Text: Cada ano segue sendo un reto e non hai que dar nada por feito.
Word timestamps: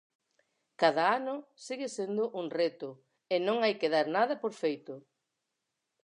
Cada 0.81 1.03
ano 1.17 1.35
segue 1.65 1.87
sendo 1.97 2.23
un 2.41 2.47
reto 2.59 2.89
e 3.33 3.35
non 3.47 3.57
hai 3.63 3.73
que 3.79 3.91
dar 3.95 4.07
nada 4.17 4.35
por 4.41 4.53
feito. 4.61 4.93